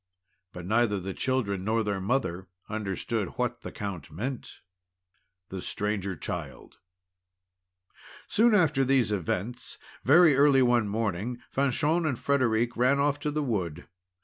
But 0.51 0.65
neither 0.65 0.99
the 0.99 1.13
children 1.13 1.63
nor 1.63 1.83
their 1.83 2.01
mother 2.01 2.47
understood 2.67 3.27
what 3.37 3.61
the 3.61 3.71
Count 3.71 4.09
meant. 4.09 4.61
THE 5.49 5.61
STRANGER 5.61 6.15
CHILD 6.15 6.79
Soon 8.27 8.55
after 8.55 8.83
these 8.83 9.11
events 9.11 9.77
very 10.03 10.35
early 10.35 10.63
one 10.63 10.87
morning 10.87 11.37
Fanchon 11.51 12.07
and 12.07 12.17
Frederic 12.17 12.75
ran 12.75 12.97
off 12.97 13.19
to 13.19 13.29
the 13.29 13.43
wood. 13.43 13.87